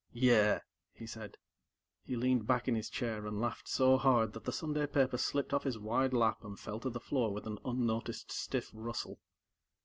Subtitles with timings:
[0.13, 0.61] "Yeah,"
[0.93, 1.37] he said.
[2.05, 5.53] He leaned back in his chair and laughed so hard that the Sunday paper slipped
[5.53, 9.19] off his wide lap and fell to the floor with an unnoticed stiff rustle.